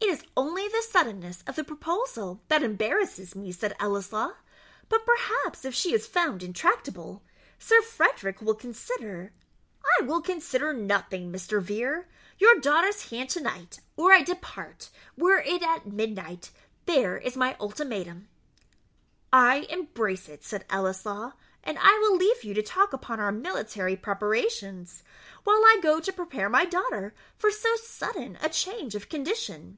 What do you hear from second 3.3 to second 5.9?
me," said Ellieslaw; "but perhaps if